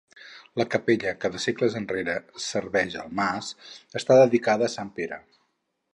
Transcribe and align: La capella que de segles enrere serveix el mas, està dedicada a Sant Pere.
La 0.59 0.63
capella 0.75 1.11
que 1.25 1.31
de 1.35 1.41
segles 1.43 1.75
enrere 1.81 2.15
serveix 2.47 2.97
el 3.03 3.13
mas, 3.21 3.53
està 4.03 4.19
dedicada 4.25 4.71
a 4.71 4.77
Sant 4.79 4.95
Pere. 5.01 5.25